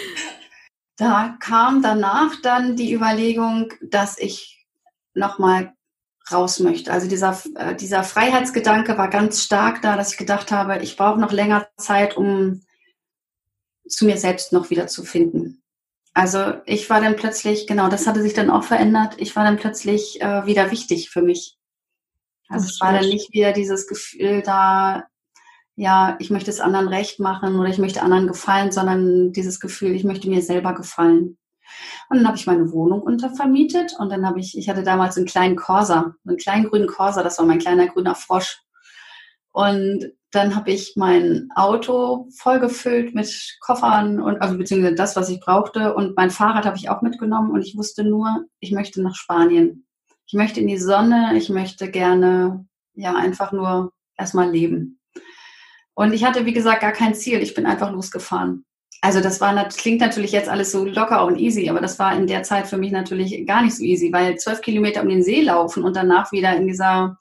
[0.98, 4.68] da kam danach dann die Überlegung, dass ich
[5.14, 5.74] nochmal
[6.32, 6.92] raus möchte.
[6.92, 11.20] Also dieser, äh, dieser Freiheitsgedanke war ganz stark da, dass ich gedacht habe, ich brauche
[11.20, 12.62] noch länger Zeit, um
[13.88, 15.64] zu mir selbst noch wieder zu finden.
[16.20, 19.16] Also ich war dann plötzlich, genau, das hatte sich dann auch verändert.
[19.20, 21.58] Ich war dann plötzlich äh, wieder wichtig für mich.
[22.50, 25.06] Also es war dann nicht wieder dieses Gefühl da,
[25.78, 29.96] ja, ich möchte es anderen recht machen oder ich möchte anderen gefallen, sondern dieses Gefühl,
[29.96, 31.38] ich möchte mir selber gefallen.
[32.10, 35.26] Und dann habe ich meine Wohnung untervermietet und dann habe ich, ich hatte damals einen
[35.26, 38.62] kleinen Corsa, einen kleinen grünen Corsa, das war mein kleiner grüner Frosch.
[39.52, 45.40] Und dann habe ich mein Auto vollgefüllt mit Koffern und also beziehungsweise das, was ich
[45.40, 45.96] brauchte.
[45.96, 49.88] Und mein Fahrrad habe ich auch mitgenommen und ich wusste nur, ich möchte nach Spanien.
[50.28, 55.00] Ich möchte in die Sonne, ich möchte gerne ja einfach nur erstmal leben.
[55.96, 57.42] Und ich hatte, wie gesagt, gar kein Ziel.
[57.42, 58.66] Ich bin einfach losgefahren.
[59.02, 62.16] Also das war, das klingt natürlich jetzt alles so locker und easy, aber das war
[62.16, 65.24] in der Zeit für mich natürlich gar nicht so easy, weil zwölf Kilometer um den
[65.24, 67.18] See laufen und danach wieder in dieser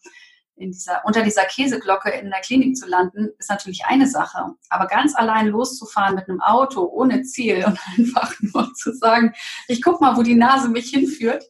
[0.58, 4.54] in dieser, unter dieser Käseglocke in der Klinik zu landen, ist natürlich eine Sache.
[4.68, 9.32] Aber ganz allein loszufahren mit einem Auto ohne Ziel und einfach nur zu sagen,
[9.68, 11.44] ich guck mal, wo die Nase mich hinführt,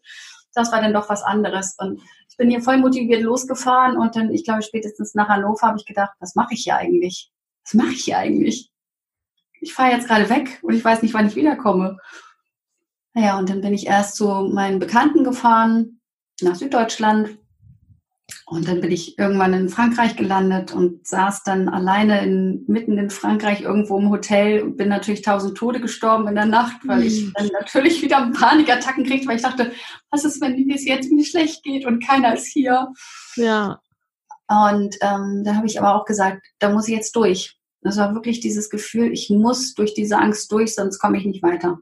[0.54, 1.74] das war dann doch was anderes.
[1.78, 5.78] Und ich bin hier voll motiviert losgefahren und dann, ich glaube, spätestens nach Hannover habe
[5.78, 7.30] ich gedacht, was mache ich hier eigentlich?
[7.64, 8.70] Was mache ich hier eigentlich?
[9.60, 11.98] Ich fahre jetzt gerade weg und ich weiß nicht, wann ich wiederkomme.
[13.14, 16.00] Naja, und dann bin ich erst zu meinen Bekannten gefahren,
[16.40, 17.38] nach Süddeutschland,
[18.50, 23.10] und dann bin ich irgendwann in Frankreich gelandet und saß dann alleine in, mitten in
[23.10, 27.24] Frankreich irgendwo im Hotel und bin natürlich tausend Tode gestorben in der Nacht, weil ich
[27.24, 27.32] hm.
[27.34, 29.72] dann natürlich wieder Panikattacken kriegte, weil ich dachte,
[30.10, 32.88] was ist, wenn es jetzt mir schlecht geht und keiner ist hier?
[33.36, 33.80] Ja.
[34.48, 37.58] Und ähm, da habe ich aber auch gesagt, da muss ich jetzt durch.
[37.82, 41.42] Das war wirklich dieses Gefühl, ich muss durch diese Angst durch, sonst komme ich nicht
[41.42, 41.80] weiter.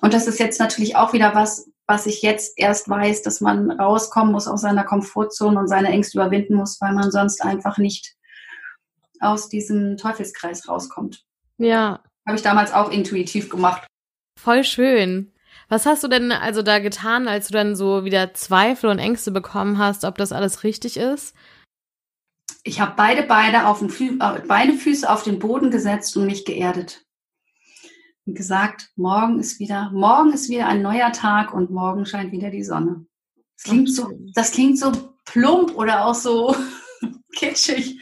[0.00, 3.70] Und das ist jetzt natürlich auch wieder was, was ich jetzt erst weiß, dass man
[3.70, 8.14] rauskommen muss aus seiner Komfortzone und seine Ängste überwinden muss, weil man sonst einfach nicht
[9.20, 11.22] aus diesem Teufelskreis rauskommt.
[11.58, 12.02] Ja.
[12.26, 13.86] Habe ich damals auch intuitiv gemacht.
[14.40, 15.34] Voll schön.
[15.68, 19.30] Was hast du denn also da getan, als du dann so wieder Zweifel und Ängste
[19.30, 21.36] bekommen hast, ob das alles richtig ist?
[22.64, 26.24] Ich habe beide Beine auf den Fü äh, beide Füße auf den Boden gesetzt und
[26.24, 27.04] mich geerdet
[28.26, 32.62] gesagt, morgen ist wieder, morgen ist wieder ein neuer Tag und morgen scheint wieder die
[32.62, 33.04] Sonne.
[33.56, 34.92] Das klingt so, das klingt so
[35.24, 36.54] plump oder auch so
[37.36, 38.00] kitschig.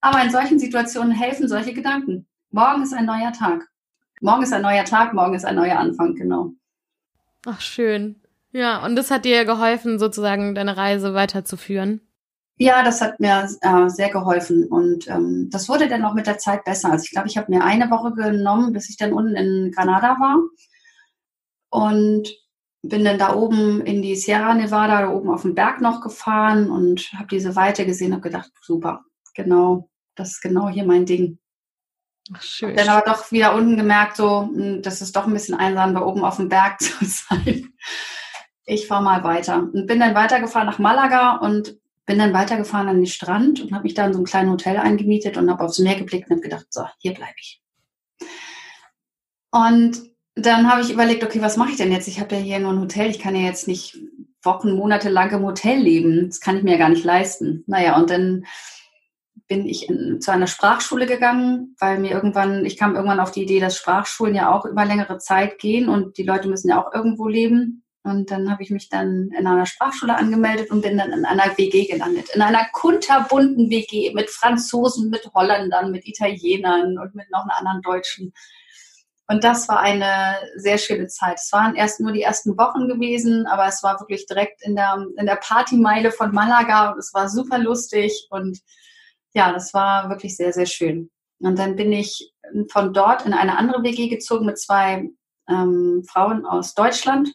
[0.00, 2.26] Aber in solchen Situationen helfen solche Gedanken.
[2.50, 3.68] Morgen ist ein neuer Tag.
[4.20, 6.52] Morgen ist ein neuer Tag, morgen ist ein neuer Anfang, genau.
[7.46, 8.20] Ach, schön.
[8.52, 12.00] Ja, und das hat dir geholfen, sozusagen deine Reise weiterzuführen.
[12.56, 16.38] Ja, das hat mir äh, sehr geholfen und ähm, das wurde dann auch mit der
[16.38, 16.90] Zeit besser.
[16.90, 20.16] Also ich glaube, ich habe mir eine Woche genommen, bis ich dann unten in Granada
[20.20, 20.38] war
[21.70, 22.28] und
[22.82, 26.70] bin dann da oben in die Sierra Nevada, da oben auf dem Berg noch gefahren
[26.70, 31.38] und habe diese Weite gesehen, habe gedacht, super, genau, das ist genau hier mein Ding.
[32.34, 32.76] Ach, schön.
[32.76, 36.02] Dann aber doch wieder unten gemerkt, so, hm, das ist doch ein bisschen einsam, da
[36.02, 37.72] oben auf dem Berg zu sein.
[38.64, 42.96] Ich fahre mal weiter und bin dann weitergefahren nach Malaga und bin dann weitergefahren an
[42.96, 45.78] den Strand und habe mich da in so einem kleinen Hotel eingemietet und habe aufs
[45.78, 47.62] Meer geblickt und gedacht, so, hier bleibe ich.
[49.50, 50.02] Und
[50.34, 52.08] dann habe ich überlegt, okay, was mache ich denn jetzt?
[52.08, 53.98] Ich habe ja hier nur ein Hotel, ich kann ja jetzt nicht
[54.42, 56.26] Wochen, Monate lang im Hotel leben.
[56.28, 57.62] Das kann ich mir ja gar nicht leisten.
[57.66, 58.44] Naja, und dann
[59.46, 63.42] bin ich in, zu einer Sprachschule gegangen, weil mir irgendwann, ich kam irgendwann auf die
[63.42, 66.92] Idee, dass Sprachschulen ja auch über längere Zeit gehen und die Leute müssen ja auch
[66.92, 67.81] irgendwo leben.
[68.04, 71.56] Und dann habe ich mich dann in einer Sprachschule angemeldet und bin dann in einer
[71.56, 72.30] WG gelandet.
[72.34, 77.82] In einer kunterbunten WG mit Franzosen, mit Holländern, mit Italienern und mit noch einer anderen
[77.82, 78.32] Deutschen.
[79.28, 81.38] Und das war eine sehr schöne Zeit.
[81.38, 85.06] Es waren erst nur die ersten Wochen gewesen, aber es war wirklich direkt in der,
[85.16, 88.58] in der Partymeile von Malaga und es war super lustig und
[89.32, 91.08] ja, das war wirklich sehr, sehr schön.
[91.38, 92.32] Und dann bin ich
[92.70, 95.08] von dort in eine andere WG gezogen mit zwei
[95.48, 97.32] ähm, Frauen aus Deutschland.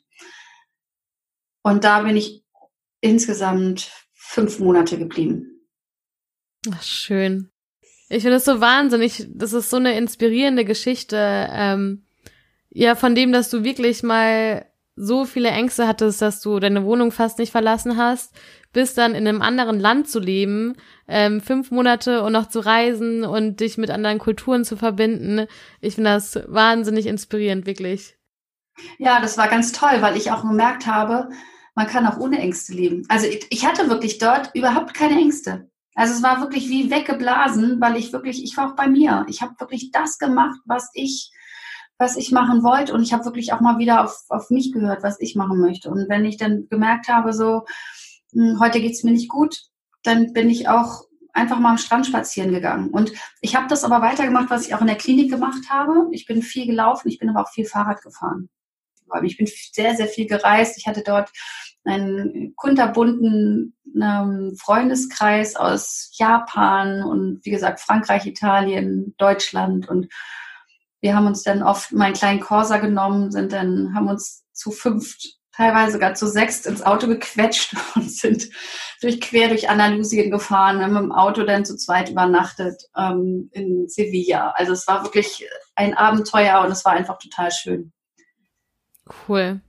[1.68, 2.46] Und da bin ich
[3.02, 5.68] insgesamt fünf Monate geblieben.
[6.74, 7.50] Ach, schön.
[8.08, 9.28] Ich finde das so wahnsinnig.
[9.34, 11.18] Das ist so eine inspirierende Geschichte.
[11.52, 12.06] Ähm,
[12.70, 17.12] ja, von dem, dass du wirklich mal so viele Ängste hattest, dass du deine Wohnung
[17.12, 18.34] fast nicht verlassen hast,
[18.72, 20.78] bis dann in einem anderen Land zu leben,
[21.10, 25.48] ähm, fünf Monate und noch zu reisen und dich mit anderen Kulturen zu verbinden.
[25.82, 28.16] Ich finde das wahnsinnig inspirierend, wirklich.
[29.00, 31.30] Ja, das war ganz toll, weil ich auch gemerkt habe,
[31.78, 33.04] man kann auch ohne Ängste leben.
[33.08, 35.70] Also ich, hatte wirklich dort überhaupt keine Ängste.
[35.94, 39.28] Also es war wirklich wie weggeblasen, weil ich wirklich, ich war auch bei mir.
[39.30, 41.32] Ich habe wirklich das gemacht, was ich,
[42.00, 45.04] was ich machen wollte und ich habe wirklich auch mal wieder auf, auf mich gehört,
[45.04, 45.92] was ich machen möchte.
[45.92, 47.66] Und wenn ich dann gemerkt habe, so
[48.34, 49.62] hm, heute geht's mir nicht gut,
[50.02, 52.90] dann bin ich auch einfach mal am Strand spazieren gegangen.
[52.90, 53.12] Und
[53.42, 56.08] ich habe das aber weitergemacht, was ich auch in der Klinik gemacht habe.
[56.12, 58.50] Ich bin viel gelaufen, ich bin aber auch viel Fahrrad gefahren.
[59.24, 60.78] Ich bin sehr, sehr viel gereist.
[60.78, 61.32] Ich hatte dort
[61.88, 70.08] einen kunterbunten ähm, Freundeskreis aus Japan und wie gesagt Frankreich, Italien, Deutschland und
[71.02, 75.38] wir haben uns dann oft meinen kleinen Corsa genommen, sind dann, haben uns zu fünft,
[75.58, 78.50] teilweise sogar zu sechst ins Auto gequetscht und sind
[79.02, 84.52] durch quer durch Andalusien gefahren, haben im Auto dann zu zweit übernachtet ähm, in Sevilla.
[84.56, 87.92] Also es war wirklich ein Abenteuer und es war einfach total schön.
[89.28, 89.62] Cool.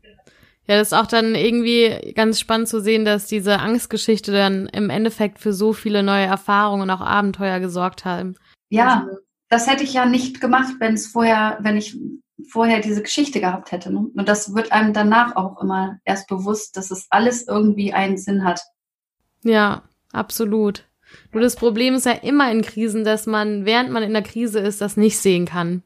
[0.68, 4.90] Ja, das ist auch dann irgendwie ganz spannend zu sehen, dass diese Angstgeschichte dann im
[4.90, 8.34] Endeffekt für so viele neue Erfahrungen und auch Abenteuer gesorgt haben.
[8.68, 11.96] Ja, also, das hätte ich ja nicht gemacht, wenn es vorher, wenn ich
[12.50, 13.90] vorher diese Geschichte gehabt hätte.
[13.90, 14.10] Ne?
[14.14, 18.44] Und das wird einem danach auch immer erst bewusst, dass es alles irgendwie einen Sinn
[18.44, 18.60] hat.
[19.42, 20.84] Ja, absolut.
[21.32, 24.60] Nur das Problem ist ja immer in Krisen, dass man, während man in der Krise
[24.60, 25.82] ist, das nicht sehen kann.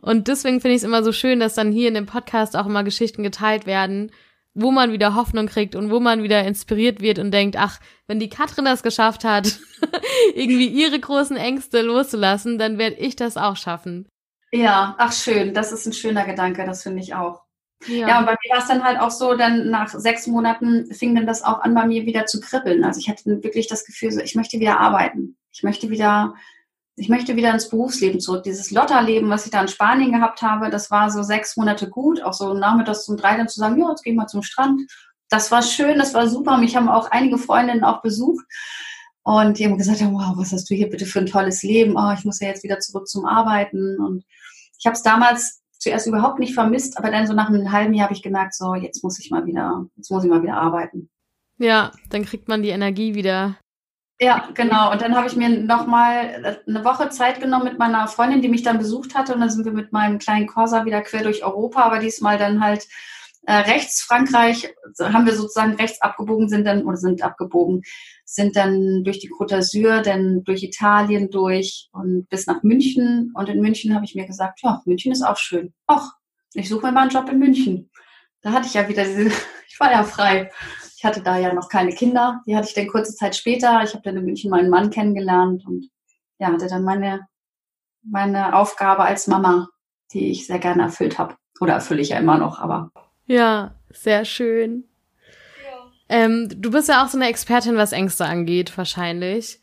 [0.00, 2.66] Und deswegen finde ich es immer so schön, dass dann hier in dem Podcast auch
[2.66, 4.10] immer Geschichten geteilt werden,
[4.54, 8.18] wo man wieder Hoffnung kriegt und wo man wieder inspiriert wird und denkt, ach, wenn
[8.18, 9.58] die Katrin das geschafft hat,
[10.34, 14.08] irgendwie ihre großen Ängste loszulassen, dann werde ich das auch schaffen.
[14.52, 17.42] Ja, ach schön, das ist ein schöner Gedanke, das finde ich auch.
[17.86, 18.08] Ja.
[18.08, 21.14] ja, und bei mir war es dann halt auch so, dann nach sechs Monaten fing
[21.14, 22.84] dann das auch an, bei mir wieder zu kribbeln.
[22.84, 25.36] Also ich hatte wirklich das Gefühl, so, ich möchte wieder arbeiten.
[25.52, 26.34] Ich möchte wieder
[27.00, 28.42] ich möchte wieder ins Berufsleben zurück.
[28.42, 32.22] Dieses Lotterleben, was ich da in Spanien gehabt habe, das war so sechs Monate gut,
[32.22, 34.82] auch so nachmittags zum drei dann zu sagen, ja, jetzt gehen wir zum Strand.
[35.30, 36.58] Das war schön, das war super.
[36.58, 38.44] Mich haben auch einige Freundinnen auch besucht.
[39.22, 41.96] Und die haben gesagt, wow, was hast du hier bitte für ein tolles Leben?
[41.96, 43.98] Oh, ich muss ja jetzt wieder zurück zum Arbeiten.
[43.98, 44.24] Und
[44.78, 48.08] ich habe es damals zuerst überhaupt nicht vermisst, aber dann so nach einem halben Jahr
[48.08, 51.08] habe ich gemerkt, so jetzt muss ich mal wieder, jetzt muss ich mal wieder arbeiten.
[51.56, 53.56] Ja, dann kriegt man die Energie wieder.
[54.22, 54.92] Ja, genau.
[54.92, 58.62] Und dann habe ich mir nochmal eine Woche Zeit genommen mit meiner Freundin, die mich
[58.62, 59.32] dann besucht hatte.
[59.32, 62.62] Und dann sind wir mit meinem kleinen Corsa wieder quer durch Europa, aber diesmal dann
[62.62, 62.86] halt
[63.46, 67.80] äh, rechts Frankreich, haben wir sozusagen rechts abgebogen, sind dann, oder sind abgebogen,
[68.26, 73.32] sind dann durch die Côte d'Azur, dann durch Italien durch und bis nach München.
[73.34, 75.72] Und in München habe ich mir gesagt, ja, München ist auch schön.
[75.86, 76.12] Ach,
[76.52, 77.90] ich suche mir mal einen Job in München.
[78.42, 79.28] Da hatte ich ja wieder diese,
[79.66, 80.50] ich war ja frei.
[81.00, 82.42] Ich hatte da ja noch keine Kinder.
[82.46, 83.80] Die hatte ich dann kurze Zeit später.
[83.82, 85.88] Ich habe dann in München meinen Mann kennengelernt und
[86.38, 87.26] ja, hatte dann meine,
[88.02, 89.70] meine Aufgabe als Mama,
[90.12, 91.36] die ich sehr gerne erfüllt habe.
[91.58, 92.90] Oder erfülle ich ja immer noch, aber.
[93.24, 94.84] Ja, sehr schön.
[95.64, 95.90] Ja.
[96.10, 99.58] Ähm, du bist ja auch so eine Expertin, was Ängste angeht, wahrscheinlich.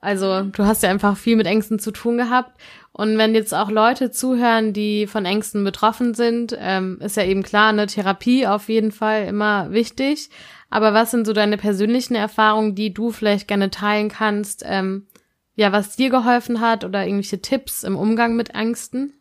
[0.00, 2.60] Also du hast ja einfach viel mit Ängsten zu tun gehabt.
[2.90, 7.44] Und wenn jetzt auch Leute zuhören, die von Ängsten betroffen sind, ähm, ist ja eben
[7.44, 10.30] klar, eine Therapie auf jeden Fall immer wichtig.
[10.70, 14.62] Aber was sind so deine persönlichen Erfahrungen, die du vielleicht gerne teilen kannst?
[14.64, 15.08] Ähm,
[15.54, 19.20] ja, was dir geholfen hat oder irgendwelche Tipps im Umgang mit Ängsten?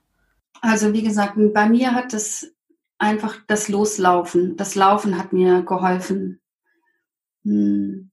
[0.62, 2.56] Also wie gesagt, bei mir hat es
[3.00, 6.40] einfach das Loslaufen, das Laufen hat mir geholfen.
[7.44, 8.12] Hm.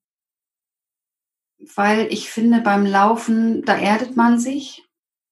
[1.75, 4.85] Weil ich finde, beim Laufen, da erdet man sich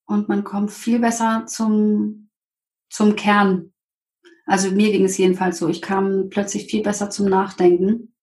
[0.07, 2.29] und man kommt viel besser zum,
[2.91, 3.74] zum Kern
[4.47, 5.69] also mir ging es jedenfalls so.
[5.69, 8.15] Ich kam plötzlich viel besser zum Nachdenken.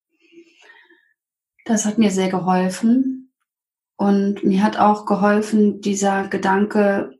[1.66, 3.32] Das hat mir sehr geholfen.
[3.96, 7.20] Und mir hat auch geholfen dieser Gedanke,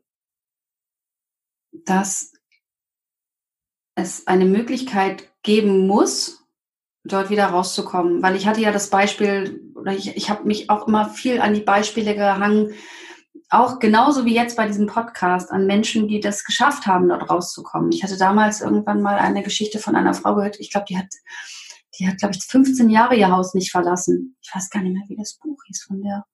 [1.72, 2.32] dass
[3.94, 6.44] es eine Möglichkeit geben muss,
[7.04, 8.22] dort wieder rauszukommen.
[8.22, 11.54] Weil ich hatte ja das Beispiel, oder ich, ich habe mich auch immer viel an
[11.54, 12.74] die Beispiele gehangen,
[13.52, 17.92] auch genauso wie jetzt bei diesem Podcast, an Menschen, die das geschafft haben, dort rauszukommen.
[17.92, 21.08] Ich hatte damals irgendwann mal eine Geschichte von einer Frau gehört, ich glaube, die hat,
[21.98, 24.36] die hat, glaube ich, 15 Jahre ihr Haus nicht verlassen.
[24.40, 26.24] Ich weiß gar nicht mehr, wie das Buch hieß von der.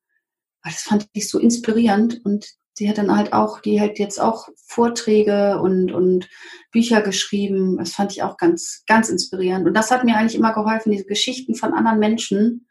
[0.62, 2.46] Aber das fand ich so inspirierend und
[2.78, 6.28] die hat dann halt auch, die hat jetzt auch Vorträge und, und
[6.70, 7.78] Bücher geschrieben.
[7.78, 9.66] Das fand ich auch ganz, ganz inspirierend.
[9.66, 12.67] Und das hat mir eigentlich immer geholfen, diese Geschichten von anderen Menschen,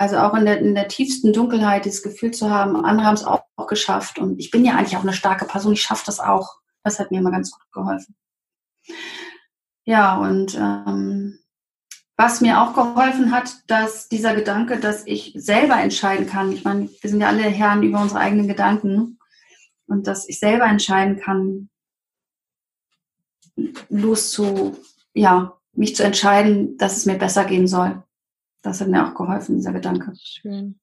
[0.00, 3.24] also auch in der, in der tiefsten Dunkelheit das Gefühl zu haben, andere haben es
[3.24, 4.18] auch, auch geschafft.
[4.18, 6.56] Und ich bin ja eigentlich auch eine starke Person, ich schaffe das auch.
[6.82, 8.16] Das hat mir immer ganz gut geholfen.
[9.84, 11.38] Ja, und ähm,
[12.16, 16.88] was mir auch geholfen hat, dass dieser Gedanke, dass ich selber entscheiden kann, ich meine,
[16.88, 19.18] wir sind ja alle Herren über unsere eigenen Gedanken
[19.86, 21.68] und dass ich selber entscheiden kann,
[23.90, 24.78] loszu,
[25.12, 28.02] ja, mich zu entscheiden, dass es mir besser gehen soll.
[28.62, 30.12] Das hat mir auch geholfen, dieser Gedanke.
[30.16, 30.78] Schön.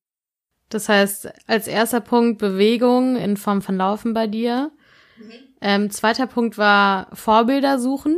[0.70, 4.72] Das heißt, als erster Punkt Bewegung in Form von Laufen bei dir.
[5.18, 5.32] Mhm.
[5.62, 8.18] Ähm, zweiter Punkt war Vorbilder suchen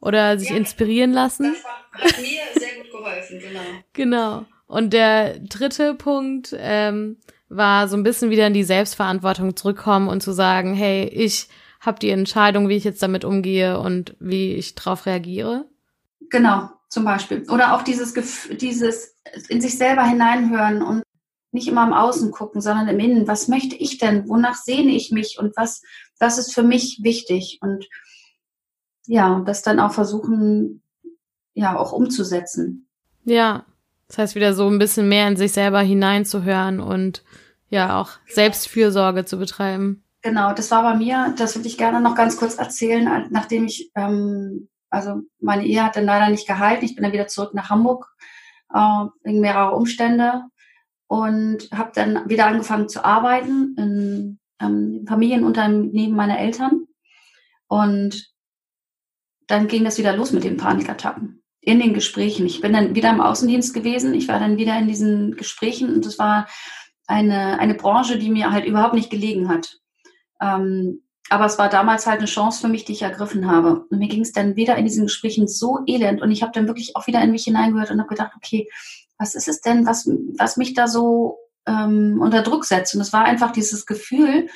[0.00, 1.54] oder sich ja, inspirieren lassen.
[1.54, 3.60] Das war, hat mir sehr gut geholfen, genau.
[3.92, 4.46] genau.
[4.66, 7.18] Und der dritte Punkt ähm,
[7.48, 11.48] war so ein bisschen wieder in die Selbstverantwortung zurückkommen und zu sagen, hey, ich
[11.80, 15.66] habe die Entscheidung, wie ich jetzt damit umgehe und wie ich darauf reagiere.
[16.30, 17.44] Genau, zum Beispiel.
[17.50, 18.14] Oder auch dieses,
[18.60, 19.16] dieses
[19.48, 21.02] in sich selber hineinhören und
[21.52, 23.28] nicht immer im Außen gucken, sondern im Innen.
[23.28, 24.28] Was möchte ich denn?
[24.28, 25.38] Wonach sehne ich mich?
[25.38, 25.82] Und was,
[26.18, 27.58] was ist für mich wichtig?
[27.62, 27.86] Und
[29.06, 30.82] ja, das dann auch versuchen,
[31.54, 32.88] ja, auch umzusetzen.
[33.24, 33.64] Ja,
[34.08, 37.22] das heißt wieder so ein bisschen mehr in sich selber hineinzuhören und
[37.68, 40.04] ja, auch Selbstfürsorge zu betreiben.
[40.22, 43.90] Genau, das war bei mir, das würde ich gerne noch ganz kurz erzählen, nachdem ich,
[43.94, 46.84] ähm, also meine Ehe hat dann leider nicht gehalten.
[46.84, 48.06] Ich bin dann wieder zurück nach Hamburg
[48.72, 50.44] äh, wegen mehrerer Umstände
[51.06, 56.86] und habe dann wieder angefangen zu arbeiten in ähm, Familienunternehmen meiner Eltern.
[57.68, 58.32] Und
[59.46, 62.46] dann ging das wieder los mit den Panikattacken in den Gesprächen.
[62.46, 64.14] Ich bin dann wieder im Außendienst gewesen.
[64.14, 66.46] Ich war dann wieder in diesen Gesprächen und das war
[67.06, 69.78] eine, eine Branche, die mir halt überhaupt nicht gelegen hat.
[70.40, 73.86] Ähm, aber es war damals halt eine Chance für mich, die ich ergriffen habe.
[73.90, 76.66] Und mir ging es dann wieder in diesen Gesprächen so elend und ich habe dann
[76.66, 78.68] wirklich auch wieder in mich hineingehört und habe gedacht, okay,
[79.18, 80.08] was ist es denn, was,
[80.38, 82.94] was mich da so ähm, unter Druck setzt?
[82.94, 84.48] Und es war einfach dieses Gefühl,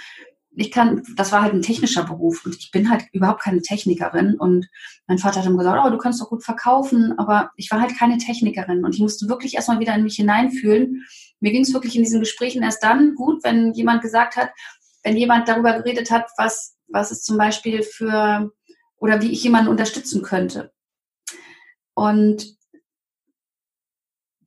[0.60, 4.34] ich kann, das war halt ein technischer Beruf und ich bin halt überhaupt keine Technikerin
[4.34, 4.68] und
[5.06, 7.96] mein Vater hat dann gesagt, oh, du kannst doch gut verkaufen, aber ich war halt
[7.96, 11.04] keine Technikerin und ich musste wirklich erstmal wieder in mich hineinfühlen.
[11.38, 14.50] Mir ging es wirklich in diesen Gesprächen erst dann gut, wenn jemand gesagt hat,
[15.02, 18.52] wenn jemand darüber geredet hat, was, was es zum Beispiel für
[18.96, 20.72] oder wie ich jemanden unterstützen könnte.
[21.94, 22.58] Und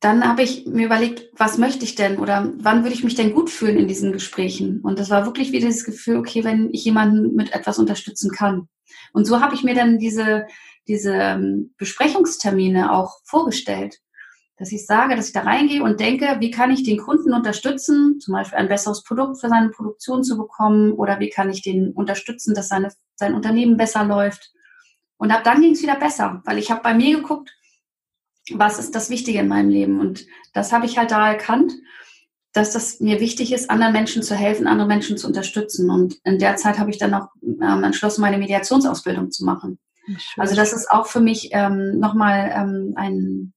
[0.02, 3.34] dann habe ich mir überlegt, was möchte ich denn oder wann würde ich mich denn
[3.34, 4.82] gut fühlen in diesen Gesprächen?
[4.82, 8.68] Und das war wirklich wieder das Gefühl, okay, wenn ich jemanden mit etwas unterstützen kann.
[9.14, 10.48] Und so habe ich mir dann diese,
[10.88, 14.00] diese ähm, Besprechungstermine auch vorgestellt,
[14.62, 18.20] dass ich sage, dass ich da reingehe und denke, wie kann ich den Kunden unterstützen,
[18.20, 21.94] zum Beispiel ein besseres Produkt für seine Produktion zu bekommen oder wie kann ich den
[21.94, 24.52] unterstützen, dass seine, sein Unternehmen besser läuft.
[25.18, 27.50] Und ab dann ging es wieder besser, weil ich habe bei mir geguckt,
[28.52, 30.00] was ist das Wichtige in meinem Leben?
[30.00, 31.74] Und das habe ich halt da erkannt,
[32.54, 35.90] dass das mir wichtig ist, anderen Menschen zu helfen, andere Menschen zu unterstützen.
[35.90, 39.80] Und in der Zeit habe ich dann auch ähm, entschlossen, meine Mediationsausbildung zu machen.
[40.06, 40.18] Schön.
[40.38, 43.54] Also das ist auch für mich ähm, nochmal ähm, ein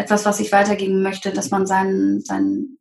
[0.00, 2.78] etwas, was ich weitergeben möchte, dass man sein, sein,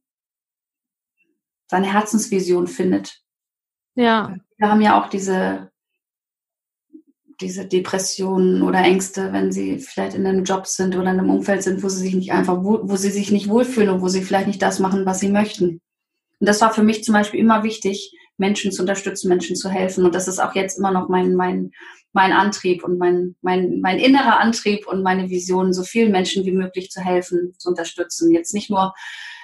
[1.68, 3.22] seine Herzensvision findet.
[3.96, 4.36] Ja.
[4.58, 5.70] Wir haben ja auch diese
[7.42, 11.64] diese Depressionen oder Ängste, wenn sie vielleicht in einem Job sind oder in einem Umfeld
[11.64, 14.22] sind, wo sie sich nicht einfach, wo, wo sie sich nicht wohlfühlen und wo sie
[14.22, 15.80] vielleicht nicht das machen, was sie möchten.
[16.40, 20.06] Und das war für mich zum Beispiel immer wichtig, Menschen zu unterstützen, Menschen zu helfen.
[20.06, 21.72] Und das ist auch jetzt immer noch mein, mein,
[22.14, 26.52] mein Antrieb und mein, mein, mein innerer Antrieb und meine Vision, so vielen Menschen wie
[26.52, 28.32] möglich zu helfen, zu unterstützen.
[28.32, 28.94] Jetzt nicht nur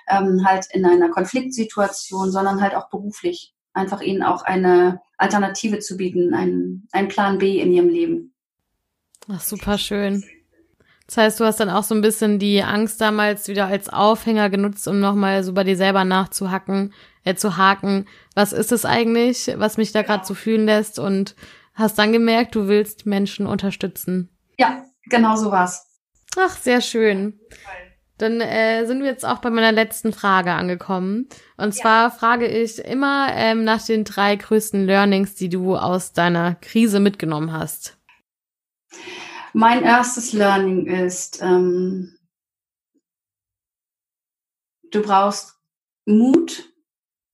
[0.09, 5.97] ähm, halt in einer Konfliktsituation, sondern halt auch beruflich einfach ihnen auch eine Alternative zu
[5.97, 8.33] bieten, einen, einen Plan B in ihrem Leben.
[9.29, 10.23] Ach, super schön.
[11.07, 14.49] Das heißt, du hast dann auch so ein bisschen die Angst damals wieder als Aufhänger
[14.49, 16.93] genutzt, um nochmal so bei dir selber nachzuhacken,
[17.23, 18.07] äh, zu haken.
[18.33, 20.97] Was ist es eigentlich, was mich da gerade so fühlen lässt?
[20.97, 21.35] Und
[21.75, 24.29] hast dann gemerkt, du willst Menschen unterstützen.
[24.57, 25.85] Ja, genau so war's.
[26.37, 27.39] Ach, sehr schön.
[28.17, 31.27] Dann äh, sind wir jetzt auch bei meiner letzten Frage angekommen.
[31.57, 32.09] Und zwar ja.
[32.09, 37.51] frage ich immer ähm, nach den drei größten Learnings, die du aus deiner Krise mitgenommen
[37.51, 37.97] hast.
[39.53, 42.17] Mein erstes Learning ist, ähm,
[44.91, 45.59] du brauchst
[46.05, 46.71] Mut,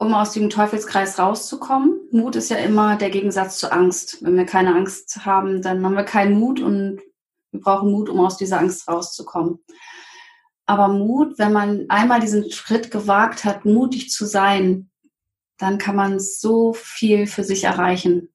[0.02, 2.00] um aus dem Teufelskreis rauszukommen.
[2.10, 4.18] Mut ist ja immer der Gegensatz zu Angst.
[4.24, 7.02] Wenn wir keine Angst haben, dann haben wir keinen Mut und
[7.52, 9.60] wir brauchen Mut, um aus dieser Angst rauszukommen.
[10.66, 14.90] Aber Mut, wenn man einmal diesen Schritt gewagt hat, mutig zu sein,
[15.60, 18.34] dann kann man so viel für sich erreichen.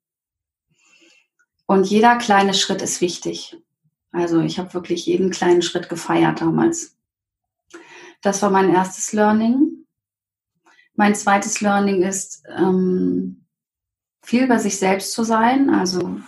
[1.66, 3.60] Und jeder kleine Schritt ist wichtig.
[4.12, 6.96] Also ich habe wirklich jeden kleinen Schritt gefeiert damals.
[8.22, 9.75] Das war mein erstes Learning.
[10.96, 13.44] Mein zweites Learning ist, ähm,
[14.22, 16.20] viel bei sich selbst zu sein, also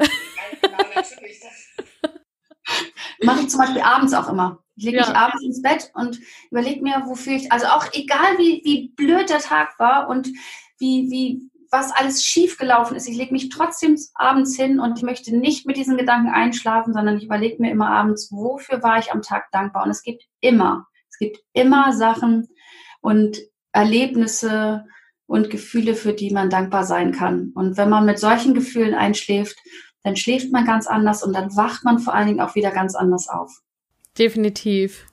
[3.22, 4.58] mache ich zum Beispiel abends auch immer.
[4.76, 5.06] Ich lege ja.
[5.06, 6.18] mich abends ins Bett und
[6.50, 10.28] überlege mir, wofür ich, also auch egal wie, wie blöd der Tag war und
[10.78, 13.06] wie, wie, was alles schief gelaufen ist.
[13.06, 17.18] Ich lege mich trotzdem abends hin und ich möchte nicht mit diesen Gedanken einschlafen, sondern
[17.18, 19.84] ich überlege mir immer abends, wofür war ich am Tag dankbar.
[19.84, 22.48] Und es gibt immer, es gibt immer Sachen
[23.00, 23.38] und
[23.72, 24.84] Erlebnisse
[25.26, 27.52] und Gefühle, für die man dankbar sein kann.
[27.54, 29.56] Und wenn man mit solchen Gefühlen einschläft,
[30.02, 32.94] dann schläft man ganz anders und dann wacht man vor allen Dingen auch wieder ganz
[32.94, 33.50] anders auf.
[34.18, 35.06] Definitiv.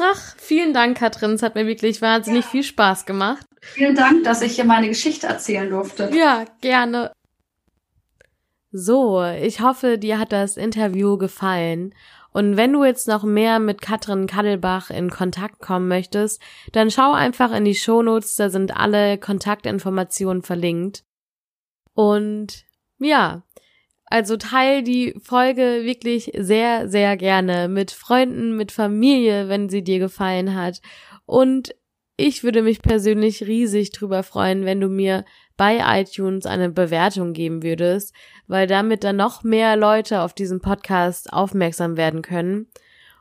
[0.00, 1.32] Ach, vielen Dank, Katrin.
[1.32, 2.50] Es hat mir wirklich wahnsinnig ja.
[2.50, 3.44] viel Spaß gemacht.
[3.60, 6.10] Vielen Dank, dass ich hier meine Geschichte erzählen durfte.
[6.14, 7.12] Ja, gerne.
[8.72, 11.92] So, ich hoffe, dir hat das Interview gefallen.
[12.32, 16.40] Und wenn du jetzt noch mehr mit Katrin Kaddelbach in Kontakt kommen möchtest,
[16.72, 21.04] dann schau einfach in die Shownotes, da sind alle Kontaktinformationen verlinkt.
[21.94, 22.64] Und
[22.98, 23.42] ja,
[24.04, 29.98] also teil die Folge wirklich sehr, sehr gerne mit Freunden, mit Familie, wenn sie dir
[29.98, 30.80] gefallen hat.
[31.26, 31.74] Und
[32.20, 35.24] ich würde mich persönlich riesig drüber freuen, wenn du mir
[35.56, 38.14] bei iTunes eine Bewertung geben würdest,
[38.46, 42.66] weil damit dann noch mehr Leute auf diesen Podcast aufmerksam werden können.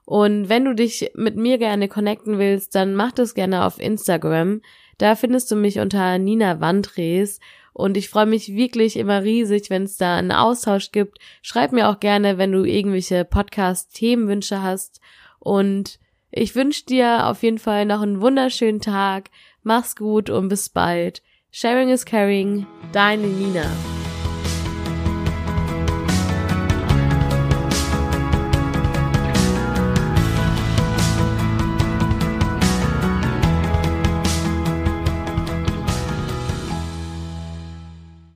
[0.06, 4.62] Und wenn du dich mit mir gerne connecten willst, dann mach das gerne auf Instagram.
[4.98, 7.40] Da findest du mich unter Nina Wandres
[7.74, 11.20] und ich freue mich wirklich immer riesig, wenn es da einen Austausch gibt.
[11.42, 15.00] Schreib mir auch gerne, wenn du irgendwelche Podcast-Themenwünsche hast.
[15.40, 16.00] Und
[16.32, 19.30] ich wünsche dir auf jeden Fall noch einen wunderschönen Tag.
[19.64, 21.22] Mach's gut und bis bald.
[21.52, 22.68] Sharing is caring.
[22.92, 23.66] Deine Nina.